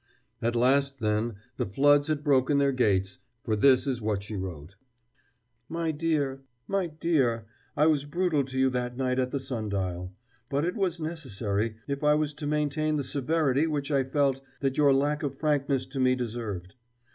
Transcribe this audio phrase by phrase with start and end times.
[0.41, 4.73] At last, then, the floods had broken their gates, for this is what she wrote:
[5.69, 7.45] My dear, my dear,
[7.77, 10.11] I was brutal to you that night at the sun dial.
[10.49, 14.75] But it was necessary, if I was to maintain the severity which I felt that
[14.75, 16.73] your lack of frankness to me deserved.